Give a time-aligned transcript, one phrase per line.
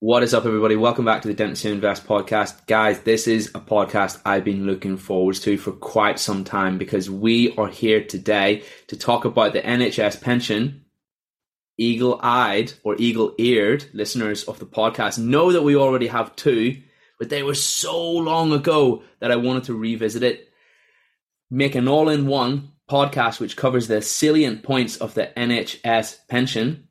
[0.00, 0.76] What is up, everybody?
[0.76, 2.68] Welcome back to the Dentists Who Invest podcast.
[2.68, 7.10] Guys, this is a podcast I've been looking forward to for quite some time because
[7.10, 10.84] we are here today to talk about the NHS pension.
[11.78, 16.80] Eagle eyed or eagle eared listeners of the podcast know that we already have two,
[17.18, 20.48] but they were so long ago that I wanted to revisit it.
[21.50, 26.86] Make an all in one podcast which covers the salient points of the NHS pension.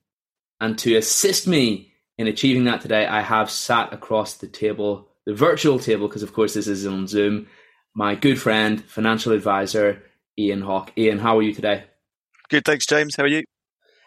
[0.60, 1.87] And to assist me
[2.18, 6.34] in achieving that today, I have sat across the table, the virtual table, because of
[6.34, 7.48] course this is on Zoom,
[7.94, 10.04] my good friend, financial advisor,
[10.38, 10.92] Ian Hawke.
[10.98, 11.86] Ian, how are you today?
[12.50, 13.16] Good, thanks, James.
[13.16, 13.44] How are you?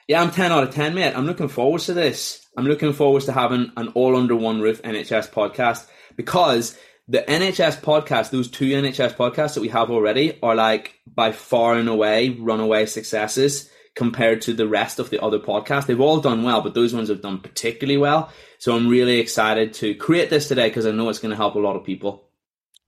[0.09, 1.15] Yeah, I'm 10 out of 10, mate.
[1.15, 2.47] I'm looking forward to this.
[2.57, 7.81] I'm looking forward to having an all under one roof NHS podcast because the NHS
[7.81, 12.31] podcast, those two NHS podcasts that we have already, are like by far and away
[12.31, 15.87] runaway successes compared to the rest of the other podcasts.
[15.87, 18.31] They've all done well, but those ones have done particularly well.
[18.59, 21.55] So I'm really excited to create this today because I know it's going to help
[21.55, 22.29] a lot of people.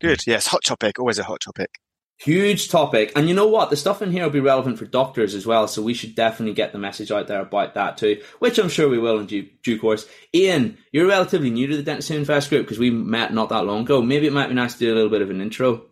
[0.01, 0.27] Good.
[0.27, 0.99] Yes, hot topic.
[0.99, 1.71] Always a hot topic.
[2.19, 3.11] Huge topic.
[3.17, 3.71] And you know what?
[3.71, 5.67] The stuff in here will be relevant for doctors as well.
[5.67, 8.89] So we should definitely get the message out there about that too, which I'm sure
[8.89, 10.09] we will in due, due course.
[10.33, 13.65] Ian, you're relatively new to the Dentists Who Invest group because we met not that
[13.65, 14.01] long ago.
[14.01, 15.87] Maybe it might be nice to do a little bit of an intro.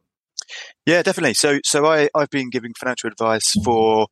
[0.87, 1.35] Yeah, definitely.
[1.35, 4.07] So, so I, I've been giving financial advice for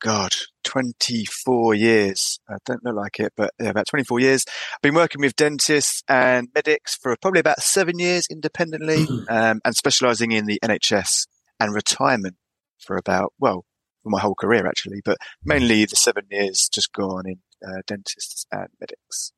[0.00, 0.32] God,
[0.64, 2.40] 24 years.
[2.48, 4.44] I don't look like it, but yeah, about 24 years.
[4.48, 9.76] I've been working with dentists and medics for probably about seven years independently um, and
[9.76, 11.26] specializing in the NHS
[11.58, 12.36] and retirement
[12.78, 13.64] for about, well,
[14.02, 18.46] for my whole career actually, but mainly the seven years just gone in uh, dentists
[18.50, 19.32] and medics.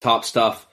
[0.00, 0.66] Top stuff.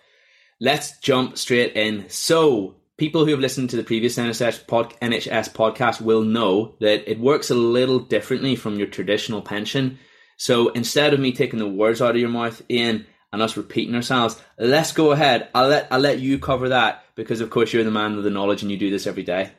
[0.60, 2.10] Let's jump straight in.
[2.10, 7.10] So, people who have listened to the previous NHS, pod, NHS podcast will know that
[7.10, 9.98] it works a little differently from your traditional pension.
[10.38, 13.96] So instead of me taking the words out of your mouth, Ian, and us repeating
[13.96, 15.50] ourselves, let's go ahead.
[15.56, 18.30] I'll let I'll let you cover that because of course you're the man with the
[18.30, 19.50] knowledge and you do this every day.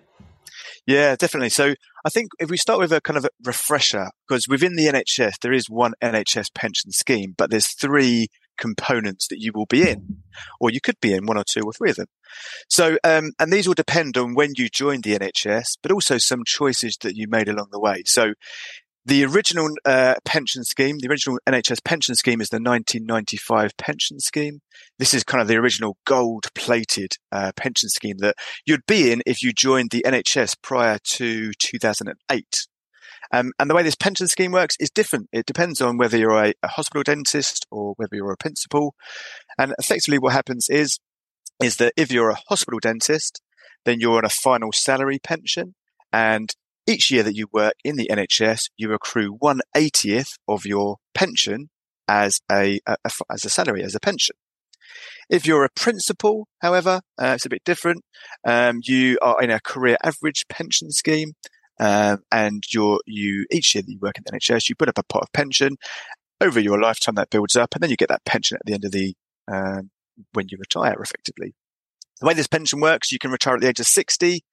[0.87, 1.49] Yeah, definitely.
[1.49, 1.75] So
[2.05, 5.41] I think if we start with a kind of a refresher, because within the NHS
[5.41, 10.19] there is one NHS pension scheme, but there's three components that you will be in,
[10.61, 12.07] or you could be in one or two or three of them.
[12.69, 16.44] So, um, and these will depend on when you joined the NHS, but also some
[16.44, 18.03] choices that you made along the way.
[18.06, 18.34] So,
[19.04, 24.60] the original uh, pension scheme, the original NHS pension scheme is the 1995 pension scheme.
[24.98, 29.20] This is kind of the original gold plated uh, pension scheme that you'd be in
[29.26, 32.66] if you joined the NHS prior to 2008.
[33.32, 35.28] Um, and the way this pension scheme works is different.
[35.32, 38.94] It depends on whether you're a, a hospital dentist or whether you're a principal.
[39.59, 40.99] And effectively what happens is,
[41.62, 43.41] is that if you're a hospital dentist,
[43.84, 45.75] then you're on a final salary pension.
[46.12, 46.50] And
[46.87, 51.71] each year that you work in the NHS, you accrue one eightieth of your pension
[52.09, 54.37] as a, a, a, as a salary, as a pension.
[55.31, 58.03] If you're a principal, however, uh, it's a bit different.
[58.47, 61.33] Um, you are in a career average pension scheme,
[61.81, 64.99] um, and you're, you, each year that you work in the NHS, you put up
[64.99, 65.77] a pot of pension.
[66.41, 68.84] Over your lifetime, that builds up, and then you get that pension at the end
[68.84, 69.15] of the,
[69.50, 69.91] um,
[70.33, 71.55] when you retire effectively.
[72.21, 74.45] The way this pension works, you can retire at the age of 60.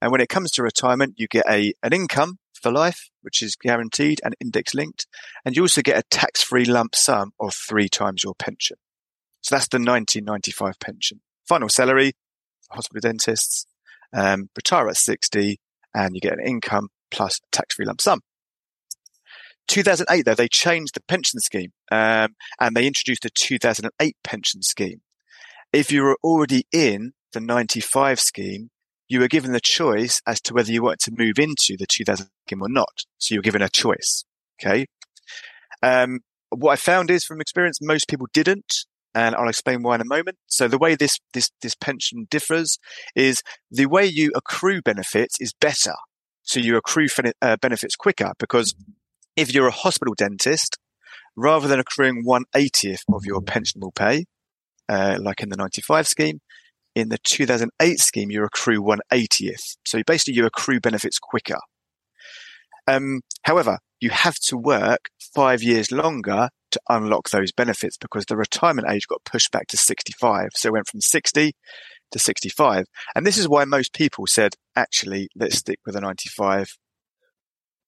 [0.00, 3.56] And when it comes to retirement, you get a, an income for life, which is
[3.56, 5.06] guaranteed and index linked.
[5.44, 8.76] And you also get a tax free lump sum of three times your pension.
[9.40, 11.20] So that's the 1995 pension.
[11.46, 12.12] Final salary
[12.70, 13.66] hospital dentists,
[14.12, 15.58] um, retire at 60
[15.94, 18.20] and you get an income plus tax-free lump sum.
[19.68, 25.00] 2008, though, they changed the pension scheme um, and they introduced the 2008 pension scheme.
[25.72, 28.70] If you were already in the 95 scheme,
[29.08, 32.28] you were given the choice as to whether you wanted to move into the 2000
[32.46, 33.04] scheme or not.
[33.18, 34.24] So you were given a choice.
[34.60, 34.86] Okay.
[35.82, 36.20] Um,
[36.50, 38.84] what I found is from experience, most people didn't
[39.14, 40.38] and I'll explain why in a moment.
[40.46, 42.78] So the way this this this pension differs
[43.14, 45.94] is the way you accrue benefits is better.
[46.42, 47.08] So you accrue
[47.42, 48.74] uh, benefits quicker because
[49.36, 50.78] if you're a hospital dentist,
[51.38, 54.24] rather than accruing one eightieth of your pensionable pay,
[54.88, 56.40] uh, like in the 95 scheme,
[56.94, 59.76] in the 2008 scheme, you accrue 180th.
[59.86, 61.58] So basically you accrue benefits quicker.
[62.86, 68.36] Um, however, you have to work five years longer to unlock those benefits because the
[68.36, 70.50] retirement age got pushed back to 65.
[70.54, 71.52] So it went from 60
[72.10, 72.86] to 65.
[73.14, 76.68] And this is why most people said, actually, let's stick with a 95.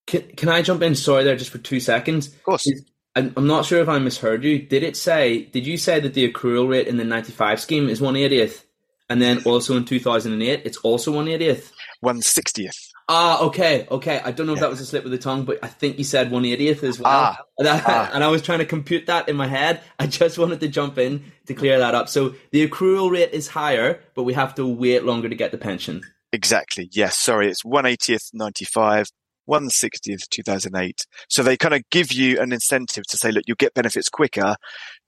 [0.07, 0.95] Can, can I jump in?
[0.95, 2.27] Sorry, there just for two seconds.
[2.27, 2.67] Of course.
[3.15, 4.59] I'm not sure if I misheard you.
[4.59, 7.99] Did it say, did you say that the accrual rate in the 95 scheme is
[7.99, 8.63] 180th?
[9.09, 11.71] And then also in 2008, it's also 180th?
[12.03, 12.91] 160th.
[13.09, 14.21] Ah, okay, okay.
[14.23, 16.05] I don't know if that was a slip of the tongue, but I think you
[16.05, 17.11] said 180th as well.
[17.11, 18.09] Ah, and, I, ah.
[18.13, 19.81] and I was trying to compute that in my head.
[19.99, 22.07] I just wanted to jump in to clear that up.
[22.07, 25.57] So the accrual rate is higher, but we have to wait longer to get the
[25.57, 26.03] pension.
[26.31, 26.87] Exactly.
[26.93, 27.17] Yes.
[27.17, 27.49] Sorry.
[27.49, 29.07] It's 180th, 95,
[29.51, 31.05] 160th, 2008.
[31.29, 34.55] So they kind of give you an incentive to say, look, you'll get benefits quicker,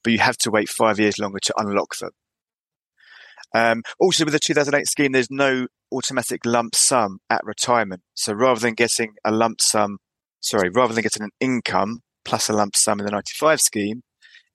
[0.03, 2.11] but you have to wait five years longer to unlock them.
[3.55, 8.01] Um, also with the 2008 scheme, there's no automatic lump sum at retirement.
[8.15, 9.99] So rather than getting a lump sum,
[10.41, 14.01] sorry, rather than getting an income plus a lump sum in the 95 scheme,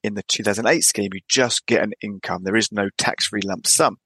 [0.02, 2.44] in the 2008 scheme, you just get an income.
[2.44, 3.96] There is no tax-free lump sum,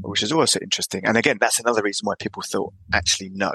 [0.00, 1.02] which is also interesting.
[1.04, 3.52] And again, that's another reason why people thought actually no.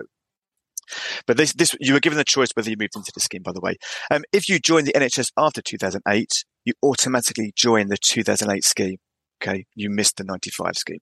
[1.25, 3.51] But this, this, you were given the choice whether you moved into the scheme, by
[3.51, 3.75] the way.
[4.11, 8.97] Um, if you joined the NHS after 2008, you automatically join the 2008 scheme.
[9.41, 9.65] Okay.
[9.75, 10.99] You missed the 95 scheme.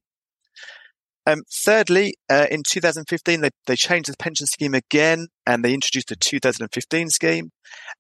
[1.28, 6.08] Um, thirdly, uh, in 2015, they, they changed the pension scheme again and they introduced
[6.08, 7.52] the 2015 scheme.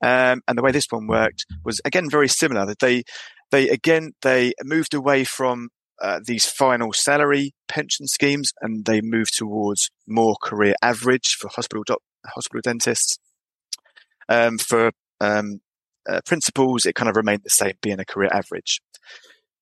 [0.01, 3.03] Um, and the way this one worked was again very similar that they,
[3.51, 5.69] they again, they moved away from
[6.01, 11.83] uh, these final salary pension schemes and they move towards more career average for hospital
[11.85, 13.17] doc- hospital dentists.
[14.29, 14.91] Um, for
[15.21, 15.61] um,
[16.07, 18.81] uh, principals, it kind of remained the same, being a career average.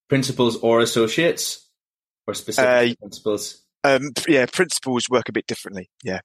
[0.09, 1.69] Principals or associates
[2.27, 3.63] or specific Uh, principals?
[3.83, 5.89] Um, yeah, principals work a bit differently.
[6.03, 6.19] Yeah.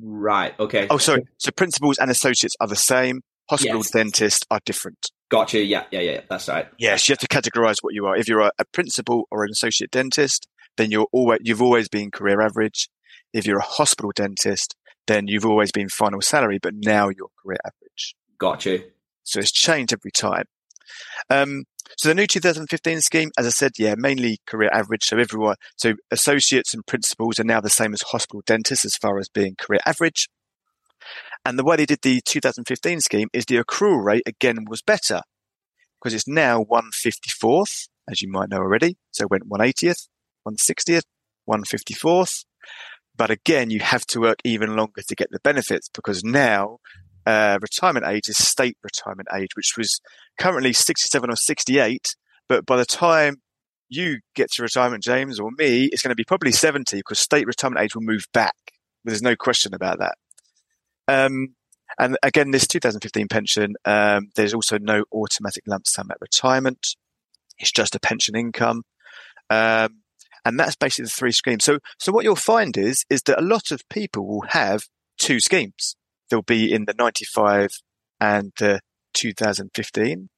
[0.00, 0.58] Right.
[0.58, 0.86] Okay.
[0.90, 1.22] Oh, sorry.
[1.38, 3.22] So principals and associates are the same.
[3.50, 3.90] Hospital Yes.
[3.90, 5.10] dentists are different.
[5.34, 5.64] Gotcha.
[5.64, 5.82] Yeah.
[5.90, 5.98] Yeah.
[5.98, 6.20] Yeah.
[6.30, 6.68] That's right.
[6.78, 8.16] Yes, you have to categorize what you are.
[8.16, 10.46] If you're a, a principal or an associate dentist,
[10.76, 12.88] then you're always, you've always been career average.
[13.32, 14.76] If you're a hospital dentist,
[15.08, 18.14] then you've always been final salary, but now you're career average.
[18.38, 18.84] Gotcha.
[19.24, 20.44] So it's changed every time.
[21.28, 21.64] Um,
[21.98, 25.02] so the new 2015 scheme, as I said, yeah, mainly career average.
[25.02, 29.18] So everyone, so associates and principals are now the same as hospital dentists as far
[29.18, 30.28] as being career average.
[31.44, 35.20] And the way they did the 2015 scheme is the accrual rate again was better
[36.00, 38.96] because it's now 154th, as you might know already.
[39.12, 40.08] So it went 180th,
[40.46, 41.02] 160th,
[41.48, 42.44] 154th.
[43.16, 46.78] But again, you have to work even longer to get the benefits because now
[47.26, 50.00] uh, retirement age is state retirement age, which was
[50.38, 52.16] currently 67 or 68.
[52.48, 53.36] But by the time
[53.88, 57.46] you get to retirement, James, or me, it's going to be probably 70 because state
[57.46, 58.54] retirement age will move back.
[59.04, 60.16] There's no question about that.
[61.08, 61.54] Um,
[61.98, 66.96] and again, this 2015 pension, um, there's also no automatic lump sum at retirement.
[67.58, 68.82] It's just a pension income.
[69.50, 70.00] Um,
[70.44, 71.64] and that's basically the three schemes.
[71.64, 74.84] So, so what you'll find is, is that a lot of people will have
[75.18, 75.96] two schemes.
[76.28, 77.68] They'll be in the 95
[78.20, 78.80] and the
[79.14, 80.28] 2015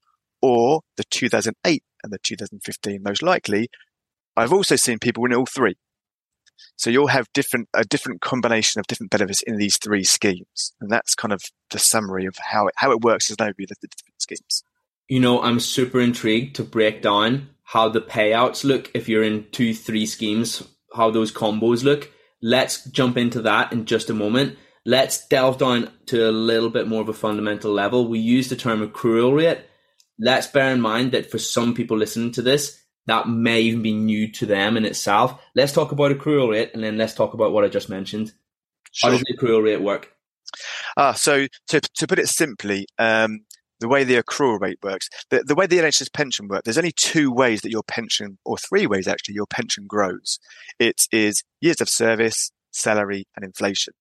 [0.43, 3.69] or the 2008 and the 2015 most likely.
[4.37, 5.77] I've also seen people in all three.
[6.77, 10.73] So you'll have different, a different combination of different benefits in these three schemes.
[10.81, 13.71] And that's kind of the summary of how it, how it works as an overview
[13.71, 14.63] of the different schemes.
[15.09, 19.47] You know, I'm super intrigued to break down how the payouts look if you're in
[19.51, 20.63] two, three schemes,
[20.95, 22.11] how those combos look.
[22.43, 24.57] Let's jump into that in just a moment.
[24.85, 28.07] Let's delve down to a little bit more of a fundamental level.
[28.07, 29.63] We use the term accrual rate.
[30.19, 33.95] Let's bear in mind that for some people listening to this, that may even be
[33.95, 35.41] new to them in itself.
[35.55, 38.33] Let's talk about accrual rate and then let's talk about what I just mentioned.
[39.03, 40.13] How does the accrual rate work?
[40.97, 43.41] Ah, so to, to put it simply, um,
[43.79, 46.93] the way the accrual rate works, the, the way the NHS pension works, there's only
[46.93, 50.39] two ways that your pension, or three ways actually, your pension grows.
[50.79, 53.93] It is years of service, salary, and inflation.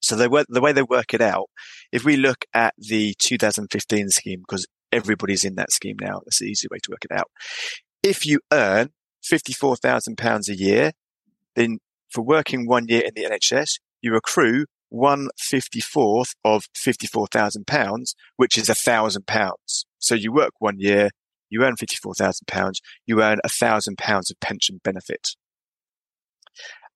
[0.00, 1.48] So they work, the way they work it out,
[1.90, 6.46] if we look at the 2015 scheme, because everybody's in that scheme now, that's the
[6.46, 7.30] easy way to work it out.
[8.02, 8.90] If you earn
[9.30, 10.92] £54,000 a year,
[11.54, 11.78] then
[12.10, 17.26] for working one year in the NHS, you accrue one fifty fourth of fifty four
[17.26, 19.86] thousand pounds, which is a thousand pounds.
[19.98, 21.10] So you work one year,
[21.50, 25.30] you earn fifty four thousand pounds, you earn a thousand pounds of pension benefit,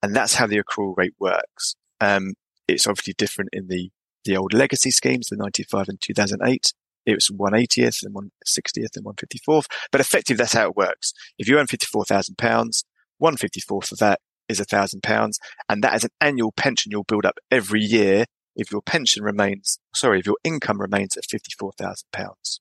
[0.02, 1.74] and that's how the accrual rate works.
[2.00, 2.34] Um,
[2.66, 3.90] it's obviously different in the
[4.24, 6.72] the old legacy schemes, the ninety five and two thousand eight.
[7.06, 9.66] It was 180th and 160th and 154th.
[9.90, 11.12] But effectively, that's how it works.
[11.38, 12.84] If you earn £54,000,
[13.22, 15.32] 154th of that is £1,000.
[15.68, 19.78] And that is an annual pension you'll build up every year if your pension remains,
[19.94, 22.60] sorry, if your income remains at £54,000.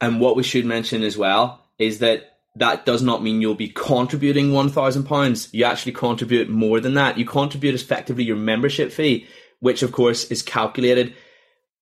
[0.00, 3.68] And what we should mention as well is that that does not mean you'll be
[3.68, 5.48] contributing £1,000.
[5.52, 7.18] You actually contribute more than that.
[7.18, 9.26] You contribute effectively your membership fee,
[9.60, 11.14] which of course is calculated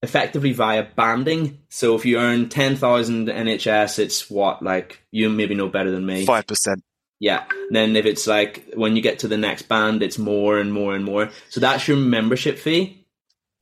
[0.02, 1.58] effectively via banding.
[1.68, 6.26] So if you earn 10,000 NHS, it's what, like, you maybe know better than me.
[6.26, 6.76] 5%.
[7.18, 7.44] Yeah.
[7.50, 10.72] And then if it's like, when you get to the next band, it's more and
[10.72, 11.30] more and more.
[11.50, 13.00] So that's your membership fee.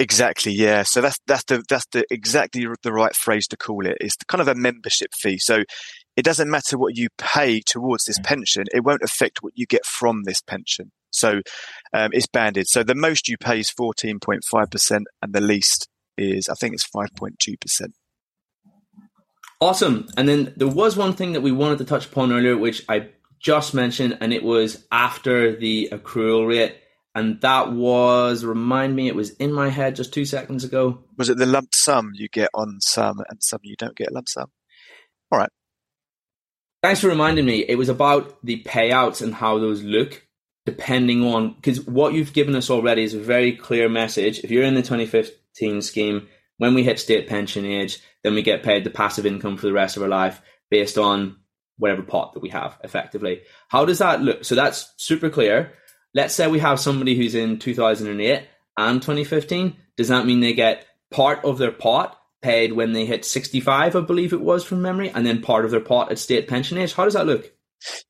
[0.01, 0.85] Exactly, yeah.
[0.85, 3.97] So that's that's the that's the exactly the right phrase to call it.
[4.01, 5.39] It's kind of a membership fee.
[5.39, 5.65] So
[6.17, 9.85] it doesn't matter what you pay towards this pension; it won't affect what you get
[9.85, 10.93] from this pension.
[11.11, 11.41] So
[11.93, 12.69] um, it's banded.
[12.69, 15.89] So the most you pay is fourteen point five percent, and the least
[16.19, 17.95] is I think it's five point two percent.
[19.61, 20.07] Awesome.
[20.17, 23.09] And then there was one thing that we wanted to touch upon earlier, which I
[23.41, 26.77] just mentioned, and it was after the accrual rate.
[27.15, 31.03] And that was remind me it was in my head just two seconds ago.
[31.17, 34.29] Was it the lump sum you get on some and some you don't get lump
[34.29, 34.51] sum?
[35.33, 35.51] All right.
[36.83, 37.65] Thanks for reminding me.
[37.69, 40.29] It was about the payouts and how those look
[40.65, 44.41] depending on because what you've given us already is a very clear message.
[44.41, 44.83] If you're in the
[45.59, 49.57] 2015 scheme when we hit state pension age then we get paid the passive income
[49.57, 51.37] for the rest of our life based on
[51.79, 55.73] whatever pot that we have effectively how does that look so that's super clear
[56.15, 58.49] let's say we have somebody who's in 2008
[58.79, 59.77] and 2015.
[59.97, 64.01] Does that mean they get part of their pot paid when they hit 65, I
[64.01, 66.95] believe it was from memory, and then part of their pot at state pension age?
[66.95, 67.53] How does that look?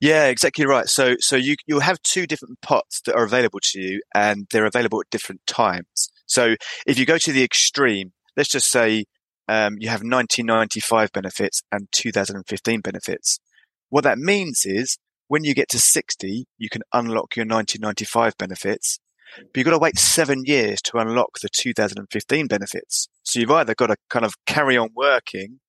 [0.00, 0.86] Yeah, exactly right.
[0.86, 4.66] So, so you you'll have two different pots that are available to you, and they're
[4.66, 6.10] available at different times.
[6.28, 6.54] So,
[6.86, 9.04] if you go to the extreme, let's just say
[9.48, 13.40] um, you have 1995 benefits and 2015 benefits.
[13.88, 18.98] What that means is when you get to 60, you can unlock your 1995 benefits,
[19.36, 23.08] but you've got to wait seven years to unlock the 2015 benefits.
[23.22, 25.60] So you've either got to kind of carry on working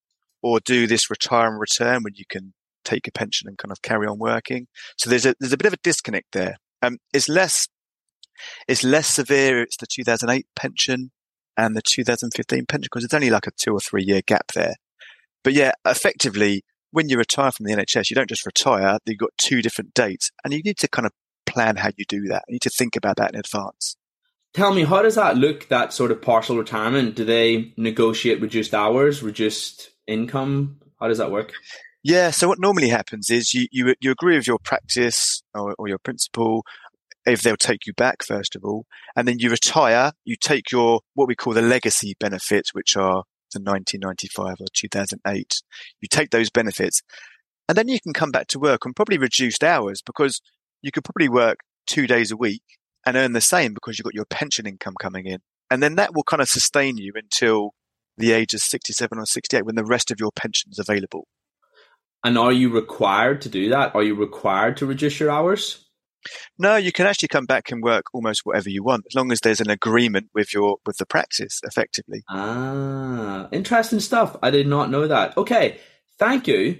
[0.41, 2.53] or do this retire and return when you can
[2.85, 4.67] take a pension and kind of carry on working.
[4.97, 6.55] So there's a, there's a bit of a disconnect there.
[6.81, 7.67] Um, it's less,
[8.67, 9.61] it's less severe.
[9.61, 11.11] It's the 2008 pension
[11.57, 14.75] and the 2015 pension because it's only like a two or three year gap there.
[15.43, 19.31] But yeah, effectively, when you retire from the NHS, you don't just retire, you've got
[19.37, 21.11] two different dates and you need to kind of
[21.45, 22.43] plan how you do that.
[22.47, 23.95] You need to think about that in advance.
[24.53, 27.15] Tell me, how does that look, that sort of partial retirement?
[27.15, 30.79] Do they negotiate reduced hours, reduced income?
[30.99, 31.53] How does that work?
[32.03, 35.87] Yeah, so what normally happens is you, you, you agree with your practice or, or
[35.87, 36.63] your principal
[37.25, 38.85] if they'll take you back, first of all,
[39.15, 43.23] and then you retire, you take your, what we call the legacy benefits, which are
[43.53, 45.61] the 1995 or 2008.
[46.01, 47.01] You take those benefits
[47.67, 50.41] and then you can come back to work on probably reduced hours because
[50.81, 52.63] you could probably work two days a week
[53.05, 55.39] and earn the same because you've got your pension income coming in.
[55.69, 57.73] And then that will kind of sustain you until
[58.17, 61.27] the age of 67 or 68 when the rest of your pension is available.
[62.23, 63.95] And are you required to do that?
[63.95, 65.88] Are you required to reduce your hours?
[66.57, 69.39] No, you can actually come back and work almost whatever you want, as long as
[69.41, 72.23] there's an agreement with your with the practice, effectively.
[72.29, 74.35] Ah, interesting stuff.
[74.41, 75.37] I did not know that.
[75.37, 75.79] Okay,
[76.17, 76.79] thank you.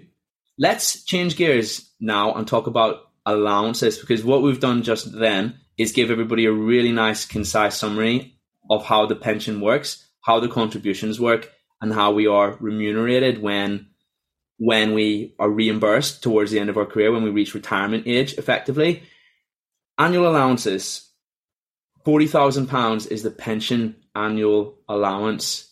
[0.58, 5.94] Let's change gears now and talk about allowances because what we've done just then is
[5.94, 8.38] give everybody a really nice, concise summary
[8.70, 11.50] of how the pension works, how the contributions work,
[11.82, 13.88] and how we are remunerated when
[14.58, 18.34] when we are reimbursed towards the end of our career when we reach retirement age
[18.34, 19.02] effectively
[20.00, 21.10] Annual allowances.
[22.06, 25.72] £40,000 is the pension annual allowance.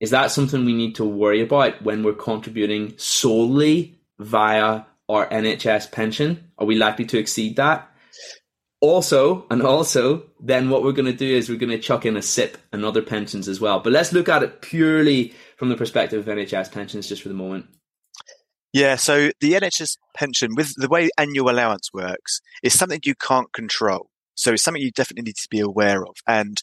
[0.00, 5.92] Is that something we need to worry about when we're contributing solely via our NHS
[5.92, 6.50] pension?
[6.58, 7.90] Are we likely to exceed that?
[8.80, 12.16] Also, and also, then what we're going to do is we're going to chuck in
[12.16, 13.80] a SIPP and other pensions as well.
[13.80, 17.34] But let's look at it purely from the perspective of NHS pensions just for the
[17.34, 17.66] moment.
[18.76, 23.50] Yeah, so the NHS pension, with the way annual allowance works, is something you can't
[23.50, 24.10] control.
[24.34, 26.16] So it's something you definitely need to be aware of.
[26.26, 26.62] And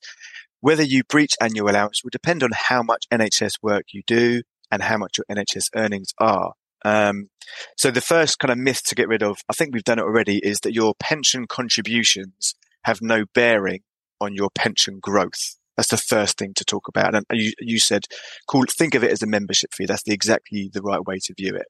[0.59, 4.83] whether you breach annual allowance will depend on how much NHS work you do and
[4.83, 6.53] how much your NHS earnings are.
[6.85, 7.29] Um,
[7.77, 10.03] so the first kind of myth to get rid of, I think we've done it
[10.03, 12.53] already, is that your pension contributions
[12.83, 13.81] have no bearing
[14.21, 15.55] on your pension growth.
[15.75, 17.15] That's the first thing to talk about.
[17.15, 18.05] And you, you said,
[18.47, 19.87] cool, think of it as a membership fee.
[19.87, 21.65] That's the, exactly the right way to view it.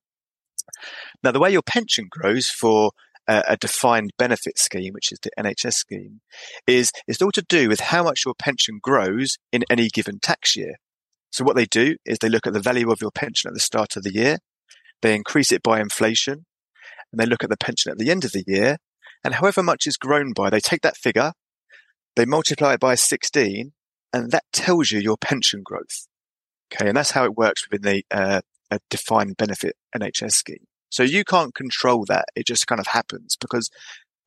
[1.23, 2.91] Now, the way your pension grows for
[3.27, 6.21] a, a defined benefit scheme, which is the NHS scheme,
[6.67, 10.55] is it's all to do with how much your pension grows in any given tax
[10.55, 10.75] year.
[11.31, 13.59] So what they do is they look at the value of your pension at the
[13.59, 14.37] start of the year,
[15.01, 16.45] they increase it by inflation,
[17.11, 18.77] and they look at the pension at the end of the year,
[19.23, 21.33] and however much is grown by, they take that figure,
[22.15, 23.71] they multiply it by 16,
[24.13, 26.07] and that tells you your pension growth.
[26.73, 28.41] Okay, and that's how it works within the uh,
[28.73, 30.65] a defined benefit NHS scheme.
[30.89, 33.69] So you can't control that; it just kind of happens because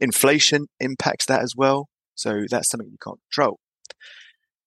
[0.00, 1.88] inflation impacts that as well.
[2.14, 3.58] So that's something you can't control.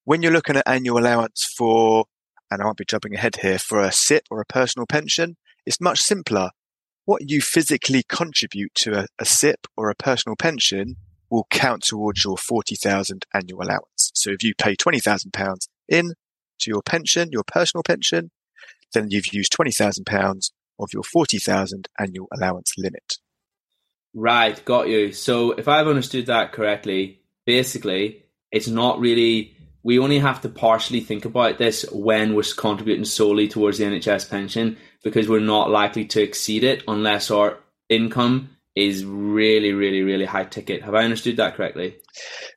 [0.05, 2.05] When you're looking at annual allowance for,
[2.49, 5.81] and I might be jumping ahead here, for a SIPP or a personal pension, it's
[5.81, 6.49] much simpler.
[7.05, 10.95] What you physically contribute to a, a SIPP or a personal pension
[11.29, 14.11] will count towards your 40,000 annual allowance.
[14.13, 16.13] So if you pay 20,000 pounds in
[16.59, 18.31] to your pension, your personal pension,
[18.93, 23.17] then you've used 20,000 pounds of your 40,000 annual allowance limit.
[24.13, 25.11] Right, got you.
[25.11, 30.99] So if I've understood that correctly, basically it's not really we only have to partially
[30.99, 36.05] think about this when we're contributing solely towards the NHS pension because we're not likely
[36.05, 40.83] to exceed it unless our income is really, really, really high ticket.
[40.83, 41.95] Have I understood that correctly?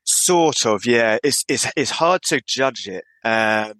[0.05, 1.19] Sort of, yeah.
[1.23, 3.75] It's it's it's hard to judge it, um,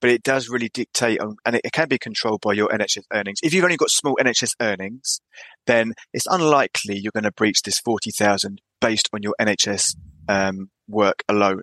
[0.00, 3.04] but it does really dictate, on, and it, it, can be controlled by your NHS
[3.12, 3.38] earnings.
[3.42, 5.20] If you've only got small NHS earnings,
[5.66, 9.96] then it's unlikely you're going to breach this forty thousand based on your NHS
[10.28, 11.62] um, work alone.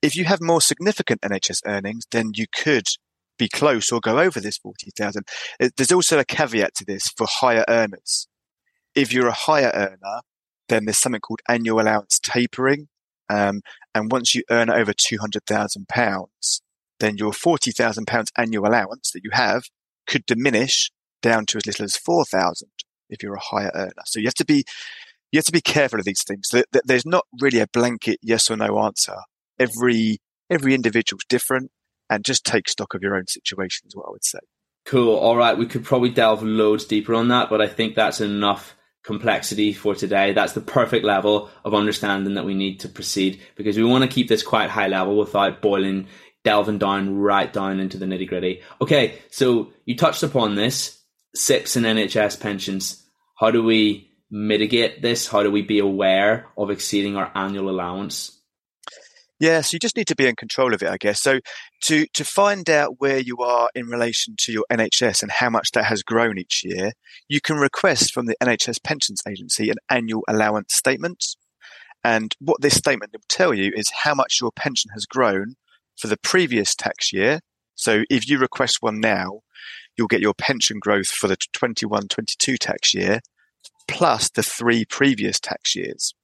[0.00, 2.86] If you have more significant NHS earnings, then you could
[3.38, 5.24] be close or go over this 40,000.
[5.76, 8.28] There's also a caveat to this for higher earners.
[8.94, 10.20] If you're a higher earner,
[10.68, 12.88] then there's something called annual allowance tapering.
[13.30, 13.62] Um,
[13.94, 16.60] and once you earn over £200,000,
[17.00, 19.64] then your £40,000 annual allowance that you have
[20.06, 20.90] could diminish
[21.22, 22.68] down to as little as 4,000
[23.10, 23.92] if you're a higher earner.
[24.06, 24.64] So you have to be,
[25.32, 26.48] you have to be careful of these things.
[26.84, 29.16] There's not really a blanket yes or no answer.
[29.58, 30.18] Every,
[30.50, 31.70] every individual's different
[32.10, 34.38] and just take stock of your own situation is what I would say.
[34.86, 35.16] Cool.
[35.16, 35.58] All right.
[35.58, 39.94] We could probably delve loads deeper on that, but I think that's enough complexity for
[39.94, 40.32] today.
[40.32, 44.14] That's the perfect level of understanding that we need to proceed because we want to
[44.14, 46.08] keep this quite high level without boiling,
[46.48, 48.62] delving down right down into the nitty gritty.
[48.80, 49.18] Okay.
[49.30, 50.98] So you touched upon this
[51.36, 53.04] SIPPs and NHS pensions.
[53.38, 55.28] How do we mitigate this?
[55.28, 58.34] How do we be aware of exceeding our annual allowance?
[59.38, 61.20] Yeah, so you just need to be in control of it, I guess.
[61.20, 61.40] So
[61.82, 65.72] to to find out where you are in relation to your NHS and how much
[65.72, 66.92] that has grown each year,
[67.28, 71.36] you can request from the NHS Pensions Agency an annual allowance statement.
[72.02, 75.56] And what this statement will tell you is how much your pension has grown
[75.98, 77.40] for the previous tax year.
[77.74, 79.40] So if you request one now,
[79.96, 83.20] you'll get your pension growth for the 21-22 tax year
[83.88, 86.14] plus the three previous tax years.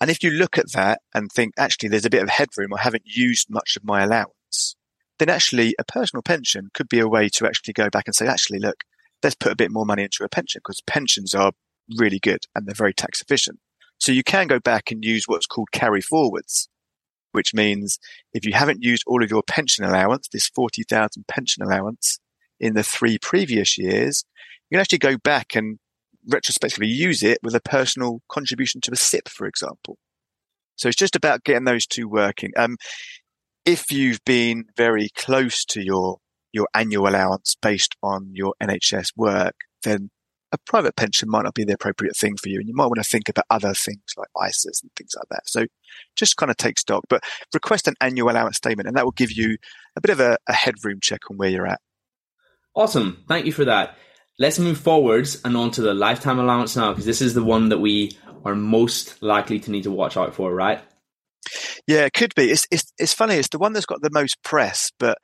[0.00, 2.82] And if you look at that and think, actually, there's a bit of headroom, I
[2.82, 4.76] haven't used much of my allowance,
[5.18, 8.26] then actually a personal pension could be a way to actually go back and say,
[8.26, 8.84] actually, look,
[9.22, 11.52] let's put a bit more money into a pension because pensions are
[11.96, 13.58] really good and they're very tax efficient.
[13.98, 16.68] So you can go back and use what's called carry forwards,
[17.36, 17.98] which means
[18.32, 22.18] if you haven't used all of your pension allowance, this 40,000 pension allowance
[22.58, 24.24] in the three previous years,
[24.70, 25.78] you can actually go back and
[26.26, 29.98] retrospectively use it with a personal contribution to a SIPP, for example.
[30.76, 32.52] So it's just about getting those two working.
[32.56, 32.78] Um,
[33.66, 36.18] if you've been very close to your
[36.52, 40.08] your annual allowance based on your NHS work, then
[40.52, 42.96] a private pension might not be the appropriate thing for you, and you might want
[42.96, 45.48] to think about other things like ISAs and things like that.
[45.48, 45.66] So
[46.14, 49.32] just kind of take stock, but request an annual allowance statement, and that will give
[49.32, 49.56] you
[49.96, 51.80] a bit of a, a headroom check on where you're at.
[52.74, 53.96] Awesome, thank you for that.
[54.38, 57.70] Let's move forwards and on to the lifetime allowance now, because this is the one
[57.70, 60.80] that we are most likely to need to watch out for, right?
[61.86, 62.50] Yeah, it could be.
[62.50, 63.34] It's it's it's funny.
[63.36, 65.18] It's the one that's got the most press, but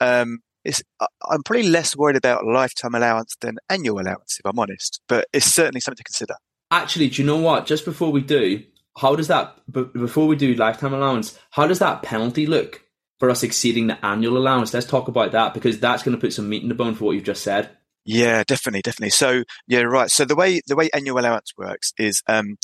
[0.00, 0.82] um, it's
[1.28, 5.00] I'm probably less worried about lifetime allowance than annual allowance, if I'm honest.
[5.08, 6.34] But it's certainly something to consider.
[6.70, 7.66] Actually, do you know what?
[7.66, 8.62] Just before we do,
[8.96, 11.38] how does that before we do lifetime allowance?
[11.50, 12.82] How does that penalty look
[13.18, 14.72] for us exceeding the annual allowance?
[14.72, 17.06] Let's talk about that because that's going to put some meat in the bone for
[17.06, 17.70] what you've just said.
[18.04, 19.10] Yeah, definitely, definitely.
[19.10, 20.10] So yeah, right.
[20.10, 22.56] So the way the way annual allowance works is um,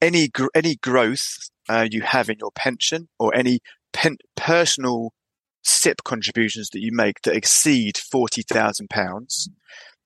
[0.00, 3.60] any gr- any growth uh, you have in your pension or any
[3.92, 5.12] pen- personal
[5.62, 9.48] SIPP contributions that you make that exceed forty thousand pounds,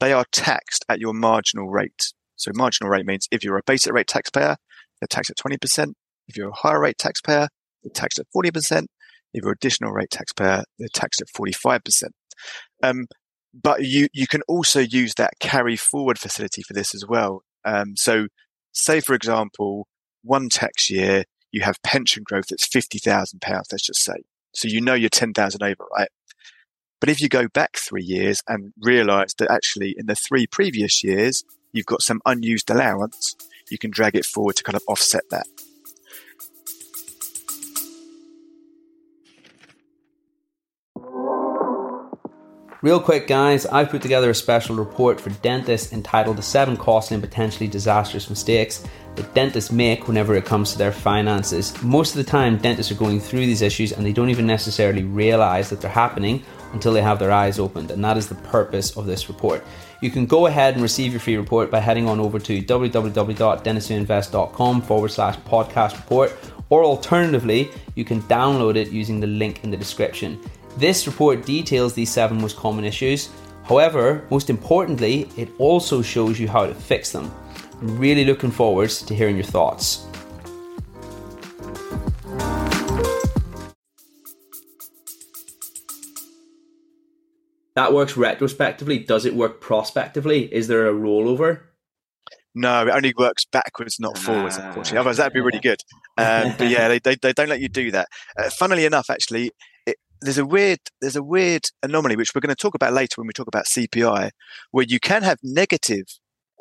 [0.00, 2.12] they are taxed at your marginal rate.
[2.36, 4.56] So marginal rate means if you're a basic rate taxpayer,
[5.00, 5.96] they're taxed at twenty percent.
[6.28, 7.48] If you're a higher rate taxpayer,
[7.82, 8.88] they're taxed at forty percent.
[9.32, 12.12] If you're additional rate taxpayer, they're taxed at forty five percent.
[12.82, 13.06] Um,
[13.62, 17.42] but you, you can also use that carry forward facility for this as well.
[17.64, 18.26] Um, so
[18.72, 19.88] say, for example,
[20.22, 24.24] one tax year, you have pension growth that's £50,000, let's just say.
[24.56, 26.08] So you know you're 10,000 over, right?
[26.98, 31.04] But if you go back three years and realize that actually in the three previous
[31.04, 33.36] years, you've got some unused allowance,
[33.70, 35.46] you can drag it forward to kind of offset that.
[42.80, 47.16] Real quick, guys, I've put together a special report for dentists entitled The Seven Costly
[47.16, 51.74] and Potentially Disastrous Mistakes that dentists make whenever it comes to their finances.
[51.82, 55.02] Most of the time, dentists are going through these issues and they don't even necessarily
[55.02, 58.96] realize that they're happening until they have their eyes opened, and that is the purpose
[58.96, 59.64] of this report.
[60.02, 64.82] You can go ahead and receive your free report by heading on over to www.dentistwhoinvest.com
[64.82, 66.32] forward slash podcast report,
[66.68, 70.38] or alternatively, you can download it using the link in the description.
[70.76, 73.30] This report details these seven most common issues.
[73.64, 77.32] However, most importantly, it also shows you how to fix them.
[77.80, 80.06] Really looking forward to hearing your thoughts.
[87.74, 89.00] That works retrospectively.
[89.00, 90.52] Does it work prospectively?
[90.52, 91.60] Is there a rollover?
[92.54, 94.96] No, it only works backwards, not forwards, unfortunately.
[94.96, 95.82] Otherwise, that'd be really good.
[96.16, 98.08] Um, but yeah, they, they, they, don't let you do that.
[98.38, 99.50] Uh, funnily enough, actually,
[100.22, 103.26] there's a weird there's a weird anomaly which we're going to talk about later when
[103.26, 104.30] we talk about CPI,
[104.70, 106.06] where you can have negative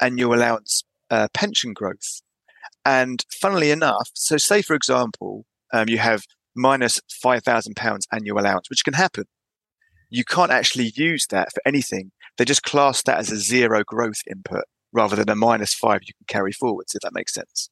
[0.02, 2.22] annual allowance uh, pension growth,
[2.86, 6.24] and funnily enough, so say for example, um, you have
[6.56, 9.26] minus five thousand pounds annual allowance, which can happen.
[10.10, 12.12] You can't actually use that for anything.
[12.38, 14.64] They just class that as a zero growth input
[14.94, 17.70] rather than a minus five you can carry forwards, if that makes sense.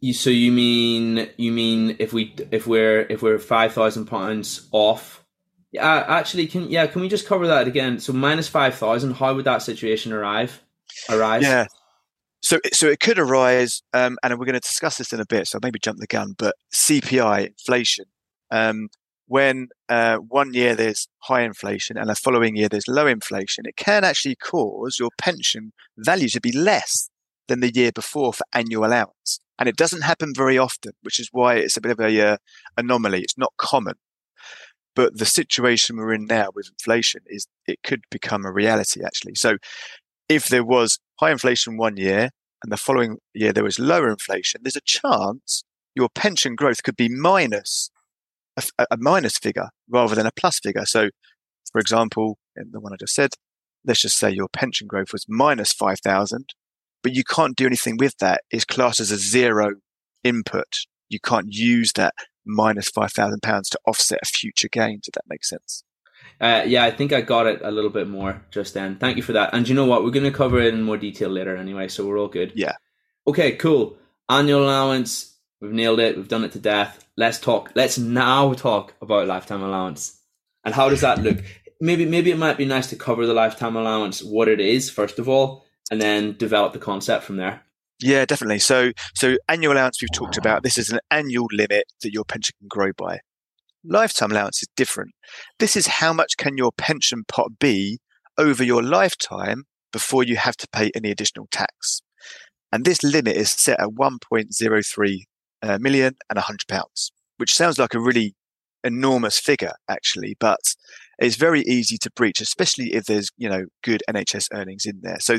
[0.00, 4.68] You, so you mean you mean if we if we're if we're five thousand pounds
[4.72, 5.24] off?
[5.72, 7.98] Yeah, actually, can yeah, can we just cover that again?
[7.98, 9.14] So minus five thousand.
[9.14, 10.62] How would that situation arrive?
[11.08, 11.42] Arise?
[11.42, 11.66] Yeah.
[12.42, 15.46] So so it could arise, um, and we're going to discuss this in a bit.
[15.46, 18.06] So maybe jump the gun, but CPI inflation.
[18.50, 18.88] Um,
[19.26, 23.76] when uh, one year there's high inflation and the following year there's low inflation, it
[23.76, 27.08] can actually cause your pension value to be less
[27.48, 29.40] than the year before for annual allowance.
[29.58, 32.36] And it doesn't happen very often, which is why it's a bit of a uh,
[32.76, 33.22] anomaly.
[33.22, 33.94] It's not common.
[34.94, 39.36] But the situation we're in now with inflation is it could become a reality actually.
[39.36, 39.56] So
[40.28, 42.30] if there was high inflation one year
[42.62, 45.62] and the following year there was lower inflation, there's a chance
[45.94, 47.90] your pension growth could be minus
[48.56, 50.84] a, a minus figure rather than a plus figure.
[50.84, 51.10] So
[51.70, 53.30] for example, in the one I just said,
[53.84, 56.54] let's just say your pension growth was minus 5,000
[57.02, 58.42] but you can't do anything with that.
[58.50, 59.74] It's classed as a zero
[60.22, 60.86] input.
[61.08, 65.00] You can't use that minus five thousand pounds to offset a future gain.
[65.02, 65.84] Did that make sense?
[66.40, 68.96] Uh, yeah, I think I got it a little bit more just then.
[68.96, 69.50] Thank you for that.
[69.52, 70.04] And you know what?
[70.04, 72.52] We're going to cover it in more detail later anyway, so we're all good.
[72.54, 72.72] Yeah.
[73.26, 73.96] Okay, cool.
[74.28, 75.36] Annual allowance.
[75.60, 76.16] We've nailed it.
[76.16, 77.04] We've done it to death.
[77.16, 77.70] Let's talk.
[77.74, 80.18] Let's now talk about lifetime allowance.
[80.64, 81.38] And how does that look?
[81.80, 85.18] Maybe maybe it might be nice to cover the lifetime allowance, what it is first
[85.18, 87.62] of all, and then develop the concept from there.
[88.00, 88.58] Yeah, definitely.
[88.58, 90.62] So, so annual allowance we've talked about.
[90.64, 93.20] This is an annual limit that your pension can grow by.
[93.84, 95.10] Lifetime allowance is different.
[95.58, 97.98] This is how much can your pension pot be
[98.38, 102.00] over your lifetime before you have to pay any additional tax.
[102.72, 105.18] And this limit is set at 1.03
[105.62, 108.34] uh, million and 100 pounds, which sounds like a really
[108.84, 110.74] enormous figure actually, but
[111.18, 115.18] it's very easy to breach, especially if there's, you know, good NHS earnings in there.
[115.20, 115.38] So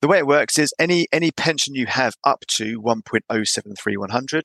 [0.00, 4.42] the way it works is any, any pension you have up to 1.073100,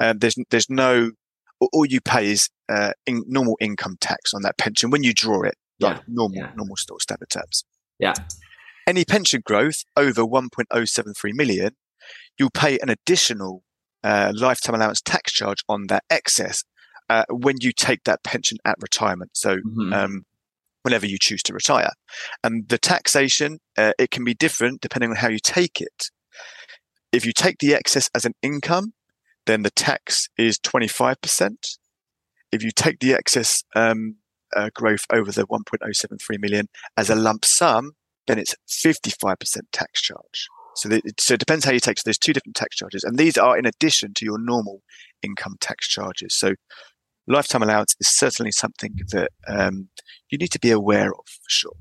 [0.00, 1.12] um, there's, there's no,
[1.60, 5.42] all you pay is uh, in normal income tax on that pension when you draw
[5.42, 6.02] it, like yeah.
[6.08, 6.50] normal, yeah.
[6.56, 7.64] normal store standard terms.
[7.98, 8.14] Yeah.
[8.86, 11.70] Any pension growth over 1.073 million,
[12.38, 13.62] you'll pay an additional
[14.04, 16.62] uh, lifetime allowance tax charge on that excess
[17.08, 19.30] uh, when you take that pension at retirement.
[19.34, 19.92] So, mm-hmm.
[19.92, 20.22] um,
[20.82, 21.90] whenever you choose to retire,
[22.44, 26.10] and the taxation uh, it can be different depending on how you take it.
[27.12, 28.92] If you take the excess as an income,
[29.46, 31.78] then the tax is twenty five percent.
[32.52, 34.16] If you take the excess um,
[34.54, 37.92] uh, growth over the 1.073 million as a lump sum,
[38.26, 39.36] then it's 55%
[39.72, 40.48] tax charge.
[40.74, 41.98] So, so it depends how you take.
[41.98, 44.82] So there's two different tax charges, and these are in addition to your normal
[45.22, 46.34] income tax charges.
[46.34, 46.54] So
[47.26, 49.88] lifetime allowance is certainly something that um,
[50.30, 51.76] you need to be aware of for sure.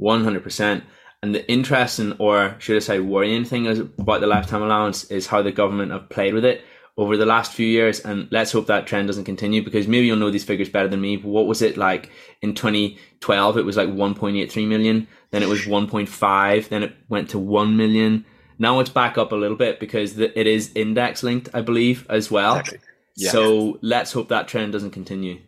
[0.00, 0.82] 100%.
[1.22, 3.66] And the interesting, or should I say, worrying thing
[3.98, 6.62] about the lifetime allowance is how the government have played with it
[6.96, 8.00] over the last few years.
[8.00, 11.00] And let's hope that trend doesn't continue because maybe you'll know these figures better than
[11.00, 11.16] me.
[11.16, 12.10] But what was it like
[12.42, 13.58] in 2012?
[13.58, 15.06] It was like 1.83 million.
[15.30, 16.68] Then it was 1.5.
[16.68, 18.24] Then it went to 1 million.
[18.58, 22.30] Now it's back up a little bit because it is index linked, I believe, as
[22.30, 22.58] well.
[22.58, 22.78] Exactly.
[23.16, 23.30] Yeah.
[23.30, 25.40] So let's hope that trend doesn't continue.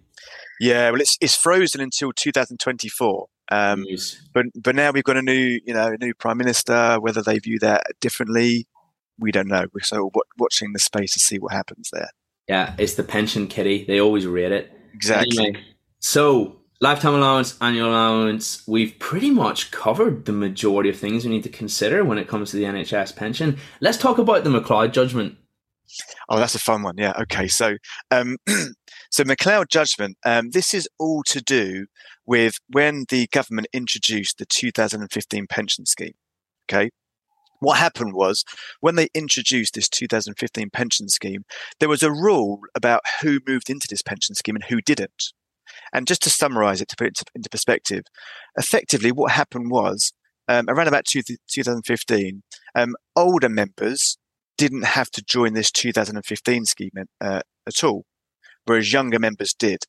[0.61, 3.27] Yeah, well, it's it's frozen until 2024.
[3.51, 3.85] Um,
[4.35, 6.99] but but now we've got a new you know a new prime minister.
[7.01, 8.67] Whether they view that differently,
[9.19, 9.67] we don't know.
[9.73, 12.11] We're so watching the space to see what happens there.
[12.49, 13.85] Yeah, it's the pension kitty.
[13.85, 15.39] They always rate it exactly.
[15.39, 15.65] Anyway,
[16.01, 18.63] so lifetime allowance, annual allowance.
[18.67, 22.51] We've pretty much covered the majority of things we need to consider when it comes
[22.51, 23.59] to the NHS pension.
[23.81, 25.37] Let's talk about the McCloud judgment.
[26.29, 26.97] Oh, that's a fun one.
[26.99, 27.15] Yeah.
[27.23, 27.49] Okay.
[27.49, 27.77] So,
[28.11, 28.37] um,
[29.11, 30.17] so McCloud judgment.
[30.25, 31.87] Um, this is all to do
[32.27, 36.15] with when the government introduced the 2015 pension scheme.
[36.71, 36.91] Okay.
[37.61, 38.45] What happened was
[38.81, 41.45] when they introduced this 2015 pension scheme,
[41.81, 45.33] there was a rule about who moved into this pension scheme and who didn't.
[45.93, 48.05] And just to summarize it, to put it into perspective,
[48.57, 50.13] effectively what happened was
[50.49, 52.43] um, around about two, 2015,
[52.75, 54.17] um, older members
[54.57, 56.91] didn't have to join this 2015 scheme
[57.21, 58.05] uh, at all,
[58.65, 59.85] whereas younger members did.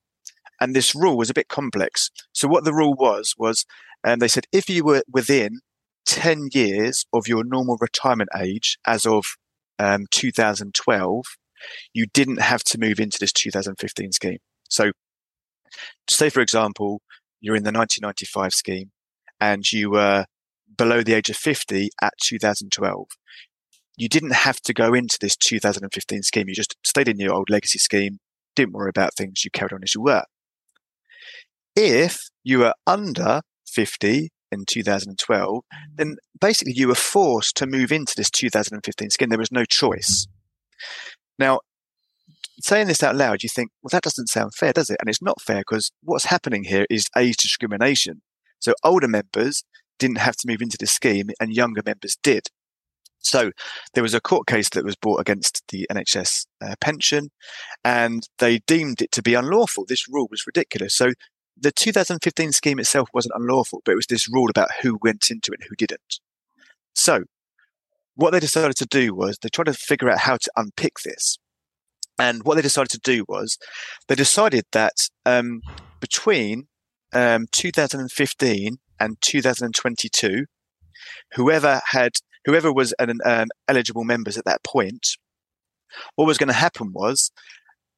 [0.62, 2.12] And this rule was a bit complex.
[2.34, 3.66] So what the rule was was,
[4.04, 5.60] um, they said if you were within
[6.06, 9.26] 10 years of your normal retirement age as of
[9.78, 11.26] um, 2012,
[11.94, 14.40] you didn't have to move into this 2015 scheme.
[14.70, 14.92] So,
[16.10, 17.02] say for example,
[17.42, 18.92] you're in the 1995 scheme
[19.40, 20.26] and you were
[20.78, 23.08] below the age of 50 at 2012
[24.00, 26.48] you didn't have to go into this 2015 scheme.
[26.48, 28.20] You just stayed in your old legacy scheme,
[28.56, 30.24] didn't worry about things, you carried on as you were.
[31.76, 35.64] If you were under 50 in 2012,
[35.96, 39.30] then basically you were forced to move into this 2015 scheme.
[39.30, 40.28] There was no choice.
[41.38, 41.60] Now,
[42.62, 44.98] saying this out loud, you think, well, that doesn't sound fair, does it?
[45.00, 48.22] And it's not fair because what's happening here is age discrimination.
[48.60, 49.64] So older members
[49.98, 52.48] didn't have to move into the scheme and younger members did.
[53.22, 53.52] So
[53.94, 57.30] there was a court case that was brought against the NHS uh, pension,
[57.84, 59.86] and they deemed it to be unlawful.
[59.86, 60.96] This rule was ridiculous.
[60.96, 61.12] So
[61.62, 65.52] the 2015 scheme itself wasn't unlawful, but it was this rule about who went into
[65.52, 66.20] it and who didn't.
[66.94, 67.24] So
[68.16, 71.38] what they decided to do was they tried to figure out how to unpick this.
[72.18, 73.58] And what they decided to do was
[74.08, 75.62] they decided that um,
[76.02, 76.68] between
[77.14, 80.46] um, 2015 and 2022,
[81.34, 85.08] whoever had whoever was an um, eligible members at that point,
[86.16, 87.32] what was going to happen was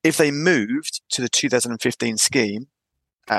[0.03, 2.67] if they moved to the 2015 scheme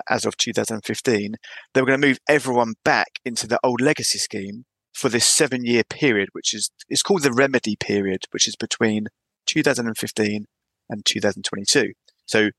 [0.08, 1.34] as of 2015,
[1.74, 5.64] they were going to move everyone back into the old legacy scheme for this seven
[5.64, 9.06] year period, which is it's called the remedy period, which is between
[9.46, 10.46] 2015
[10.88, 11.92] and 2022.
[12.26, 12.50] So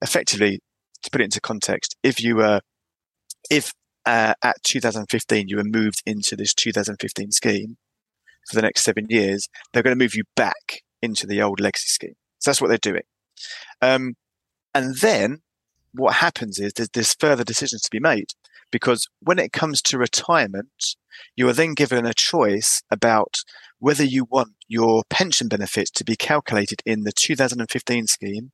[0.00, 0.60] effectively,
[1.02, 2.60] to put it into context, if you were
[3.50, 3.72] if
[4.04, 7.76] uh, at 2015 you were moved into this 2015 scheme
[8.48, 11.88] for the next seven years, they're going to move you back into the old legacy
[11.88, 12.14] scheme.
[12.38, 13.02] So that's what they're doing.
[13.82, 14.14] Um,
[14.74, 15.40] and then
[15.96, 18.30] what happens is there's, there's further decisions to be made
[18.70, 20.96] because when it comes to retirement,
[21.34, 23.36] you are then given a choice about
[23.78, 28.52] whether you want your pension benefits to be calculated in the 2015 scheme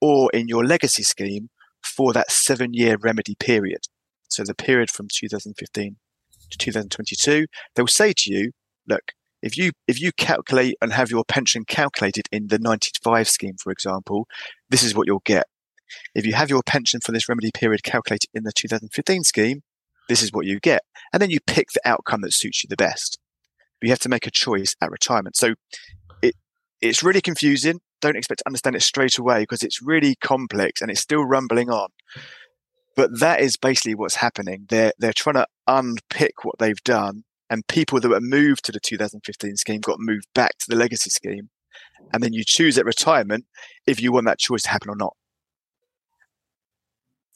[0.00, 1.48] or in your legacy scheme
[1.82, 3.80] for that seven year remedy period.
[4.28, 5.96] So the period from 2015
[6.50, 8.52] to 2022, they'll say to you,
[8.88, 13.56] look, if you if you calculate and have your pension calculated in the 95 scheme,
[13.60, 14.28] for example,
[14.70, 15.46] this is what you'll get.
[16.14, 19.62] If you have your pension for this remedy period calculated in the 2015 scheme,
[20.08, 20.82] this is what you get.
[21.12, 23.18] And then you pick the outcome that suits you the best.
[23.80, 25.36] But you have to make a choice at retirement.
[25.36, 25.54] So
[26.22, 26.34] it
[26.80, 27.80] it's really confusing.
[28.00, 31.70] Don't expect to understand it straight away because it's really complex and it's still rumbling
[31.70, 31.88] on.
[32.94, 34.66] But that is basically what's happening.
[34.68, 38.80] They're they're trying to unpick what they've done, and people that were moved to the
[38.80, 41.48] 2015 scheme got moved back to the legacy scheme,
[42.12, 43.46] and then you choose at retirement
[43.86, 45.16] if you want that choice to happen or not.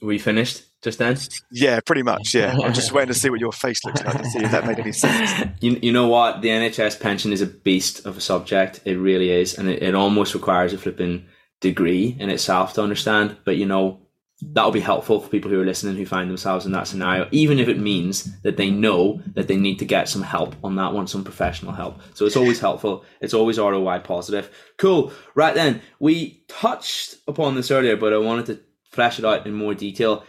[0.07, 1.19] We finished just then?
[1.51, 2.35] Yeah, pretty much.
[2.35, 4.67] Yeah, I'm just waiting to see what your face looks like to see if that
[4.67, 5.51] made any sense.
[5.61, 6.43] You, you know what?
[6.43, 8.81] The NHS pension is a beast of a subject.
[8.85, 11.27] It really is, and it, it almost requires a flipping
[11.61, 13.37] degree in itself to understand.
[13.45, 14.07] But you know,
[14.43, 17.59] that'll be helpful for people who are listening who find themselves in that scenario, even
[17.59, 20.93] if it means that they know that they need to get some help on that
[20.93, 22.01] one, some professional help.
[22.15, 23.05] So it's always helpful.
[23.21, 24.51] It's always ROI positive.
[24.77, 25.13] Cool.
[25.35, 29.55] Right then, we touched upon this earlier, but I wanted to flesh it out in
[29.55, 30.25] more detail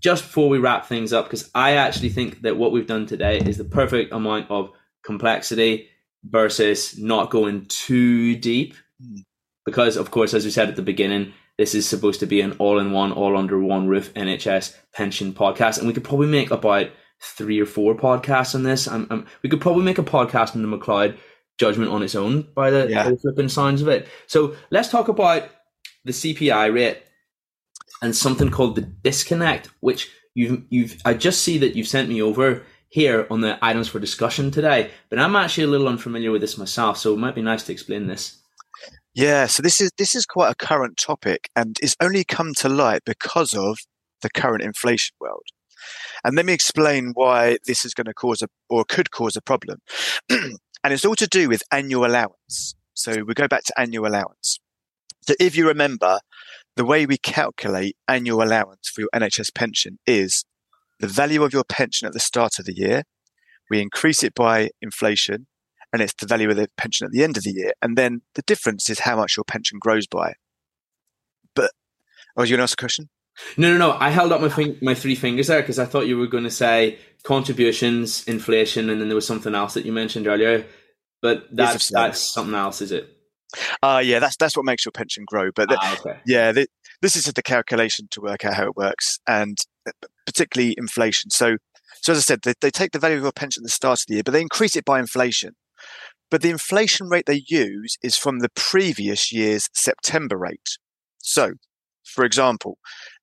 [0.00, 3.38] just before we wrap things up, because I actually think that what we've done today
[3.38, 4.70] is the perfect amount of
[5.04, 5.88] complexity
[6.24, 8.74] versus not going too deep.
[9.00, 9.20] Hmm.
[9.64, 12.52] Because, of course, as we said at the beginning, this is supposed to be an
[12.58, 15.78] all in one, all under one roof NHS pension podcast.
[15.78, 16.90] And we could probably make about
[17.22, 18.86] three or four podcasts on this.
[19.42, 21.16] We could probably make a podcast on the McCloud
[21.58, 23.08] judgment on its own by the, yeah.
[23.08, 24.06] the flipping sounds of it.
[24.26, 25.48] So let's talk about
[26.04, 27.02] the CPI rate.
[28.04, 32.20] And something called the disconnect, which you've you've I just see that you've sent me
[32.20, 36.42] over here on the items for discussion today, but I'm actually a little unfamiliar with
[36.42, 38.42] this myself, so it might be nice to explain this.
[39.14, 42.68] Yeah, so this is this is quite a current topic and it's only come to
[42.68, 43.78] light because of
[44.20, 45.46] the current inflation world.
[46.24, 49.42] And let me explain why this is going to cause a or could cause a
[49.42, 49.78] problem.
[50.28, 52.74] and it's all to do with annual allowance.
[52.92, 54.60] So we go back to annual allowance.
[55.26, 56.20] So if you remember,
[56.76, 60.44] the way we calculate annual allowance for your NHS pension is
[61.00, 63.04] the value of your pension at the start of the year.
[63.70, 65.46] We increase it by inflation
[65.92, 67.72] and it's the value of the pension at the end of the year.
[67.80, 70.34] And then the difference is how much your pension grows by.
[71.54, 71.70] But,
[72.36, 73.08] oh, was you going to ask a question?
[73.56, 73.92] No, no, no.
[73.92, 76.50] I held up my my three fingers there because I thought you were going to
[76.50, 80.66] say contributions, inflation, and then there was something else that you mentioned earlier.
[81.20, 83.13] But that's that's something else, is it?
[83.82, 85.50] Uh yeah, that's that's what makes your pension grow.
[85.54, 86.18] But the, ah, okay.
[86.26, 86.66] yeah, the,
[87.02, 89.92] this is the calculation to work out how it works, and uh,
[90.26, 91.30] particularly inflation.
[91.30, 91.56] So,
[92.02, 94.00] so as I said, they, they take the value of your pension at the start
[94.00, 95.52] of the year, but they increase it by inflation.
[96.30, 100.78] But the inflation rate they use is from the previous year's September rate.
[101.18, 101.52] So,
[102.04, 102.78] for example,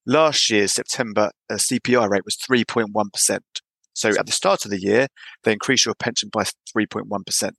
[0.06, 3.40] last year's September uh, CPI rate was 3.1%.
[3.94, 5.08] So at the start of the year,
[5.44, 7.52] they increase your pension by 3.1%.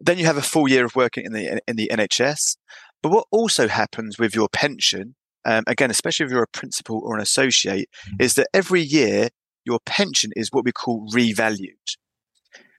[0.00, 2.56] Then you have a full year of working in the in the NHS.
[3.02, 7.16] But what also happens with your pension, um, again, especially if you're a principal or
[7.16, 7.88] an associate,
[8.20, 9.30] is that every year
[9.64, 11.96] your pension is what we call revalued,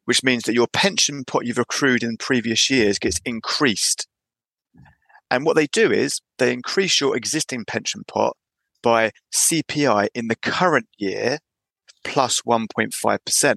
[0.05, 4.07] which means that your pension pot you've accrued in previous years gets increased.
[5.29, 8.37] And what they do is they increase your existing pension pot
[8.81, 11.39] by CPI in the current year
[12.03, 13.55] plus 1.5%.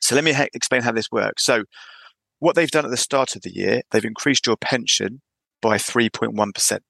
[0.00, 1.44] So let me ha- explain how this works.
[1.44, 1.64] So
[2.42, 5.20] what they've done at the start of the year, they've increased your pension
[5.60, 6.80] by 3.1%.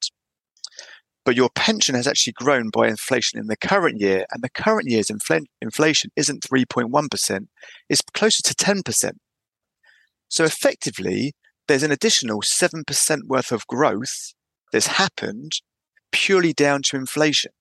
[1.26, 4.88] But your pension has actually grown by inflation in the current year, and the current
[4.88, 7.48] year's infl- inflation isn't 3.1%,
[7.90, 9.12] it's closer to 10%.
[10.28, 11.34] So effectively,
[11.68, 14.32] there's an additional 7% worth of growth
[14.72, 15.52] that's happened
[16.12, 17.52] purely down to inflation.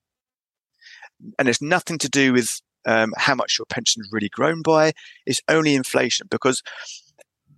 [1.38, 4.93] And it's nothing to do with um, how much your pension's really grown by.
[5.25, 6.63] It's only inflation because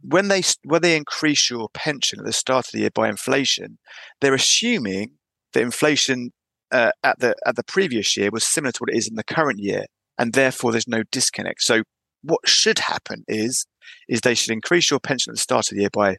[0.03, 3.77] when they when they increase your pension at the start of the year by inflation,
[4.19, 5.11] they're assuming
[5.53, 6.31] that inflation
[6.71, 9.23] uh, at the at the previous year was similar to what it is in the
[9.23, 9.85] current year,
[10.17, 11.61] and therefore there's no disconnect.
[11.61, 11.83] So
[12.21, 13.65] what should happen is
[14.09, 16.17] is they should increase your pension at the start of the year by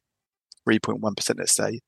[0.68, 1.80] 3.1%, let's say.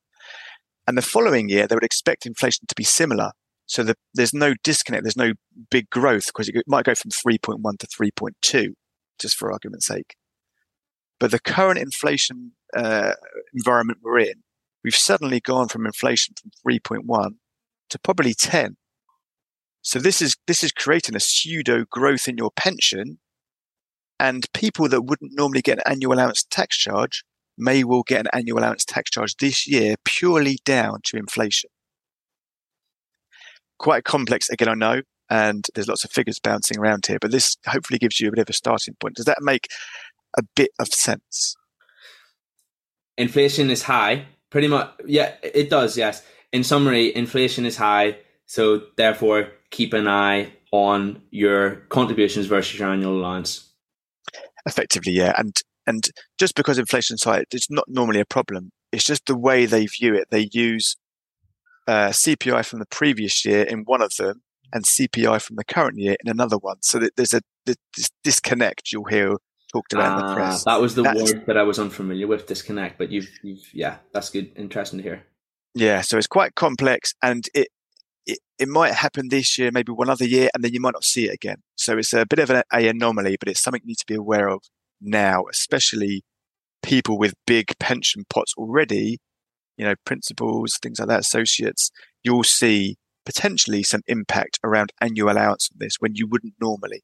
[0.87, 3.31] And the following year, they would expect inflation to be similar.
[3.67, 5.33] So the, there's no disconnect, there's no
[5.71, 8.69] big growth because it might go from 3.1 to 3.2,
[9.19, 10.15] just for argument's sake.
[11.19, 13.13] But the current inflation uh,
[13.55, 14.43] environment we're in,
[14.85, 17.37] we've suddenly gone from inflation from 3.1
[17.91, 18.77] to probably 10.
[19.83, 23.19] So this is this is creating a pseudo growth in your pension,
[24.19, 27.23] and people that wouldn't normally get an annual allowance tax charge
[27.57, 31.71] may well get an annual allowance tax charge this year purely down to inflation.
[33.79, 37.57] Quite complex, again, I know, and there's lots of figures bouncing around here, but this
[37.67, 39.17] hopefully gives you a bit of a starting point.
[39.17, 39.69] Does that make
[40.39, 41.57] a bit of sense.
[43.19, 44.91] Inflation is high, pretty much.
[45.07, 45.97] Yeah, it does.
[45.97, 46.23] Yes.
[46.53, 52.89] In summary, inflation is high, so therefore keep an eye on your contributions versus your
[52.89, 53.71] annual allowance.
[54.67, 55.55] Effectively, yeah, and
[55.87, 58.71] and just because inflation's high, it's not normally a problem.
[58.93, 60.29] It's just the way they view it.
[60.31, 60.97] They use
[61.87, 65.99] uh, CPI from the previous year in one of them and CPI from the current
[65.99, 66.79] year in another one.
[66.83, 69.37] So that there's a this disconnect you'll hear
[69.73, 70.65] talked about in the ah, press.
[70.65, 72.99] That was the that's, word that I was unfamiliar with, disconnect.
[72.99, 75.27] But you've, you've, yeah, that's good, interesting to hear.
[75.75, 77.69] Yeah, so it's quite complex, and it,
[78.27, 81.05] it it might happen this year, maybe one other year, and then you might not
[81.05, 81.59] see it again.
[81.77, 84.15] So it's a bit of an a anomaly, but it's something you need to be
[84.15, 84.63] aware of
[85.01, 86.25] now, especially
[86.83, 89.19] people with big pension pots already.
[89.77, 91.91] You know, principals, things like that, associates.
[92.25, 97.03] You'll see potentially some impact around annual allowance of this when you wouldn't normally.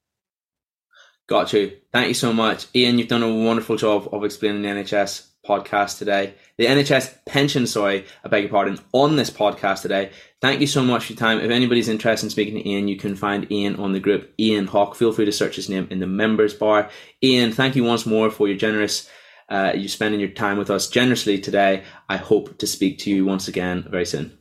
[1.27, 1.77] Got you.
[1.91, 2.67] Thank you so much.
[2.75, 6.33] Ian, you've done a wonderful job of explaining the NHS podcast today.
[6.57, 10.11] The NHS pension, sorry, I beg your pardon, on this podcast today.
[10.41, 11.39] Thank you so much for your time.
[11.39, 14.67] If anybody's interested in speaking to Ian, you can find Ian on the group Ian
[14.67, 14.95] Hawk.
[14.95, 16.89] Feel free to search his name in the members bar.
[17.23, 19.09] Ian, thank you once more for your generous
[19.49, 21.83] uh, you spending your time with us generously today.
[22.09, 24.37] I hope to speak to you once again very soon.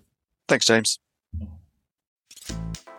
[0.49, 0.99] Thanks, James.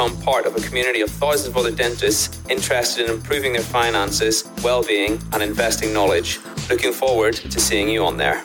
[0.00, 4.50] become part of a community of thousands of other dentists interested in improving their finances,
[4.64, 6.38] well being, and investing knowledge.
[6.70, 8.42] Looking forward to seeing you on there.